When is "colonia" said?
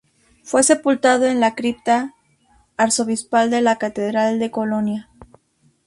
4.49-5.07